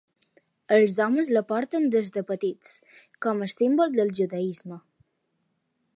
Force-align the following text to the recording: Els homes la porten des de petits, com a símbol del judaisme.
Els 0.77 0.95
homes 1.03 1.29
la 1.35 1.43
porten 1.51 1.85
des 1.97 2.09
de 2.17 2.23
petits, 2.31 2.73
com 3.27 3.47
a 3.49 3.53
símbol 3.57 3.95
del 3.99 4.13
judaisme. 4.21 4.83